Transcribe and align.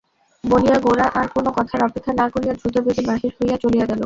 বলিয়া 0.43 0.77
গোরা 0.79 1.05
আর-কোনো 1.13 1.49
কথার 1.57 1.81
অপেক্ষা 1.83 2.11
না 2.13 2.25
করিয়া 2.29 2.53
দ্রুতবেগে 2.53 3.03
বাহির 3.09 3.31
হইয়া 3.37 3.57
চলিয়া 3.57 3.85
গেল। 3.85 3.99